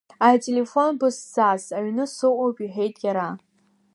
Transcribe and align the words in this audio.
Ателефон 0.29 0.89
бысзас, 0.99 1.63
аҩны 1.77 2.05
сыҟоуп,— 2.13 2.57
иҳәеит 2.65 2.95
иара. 3.05 3.27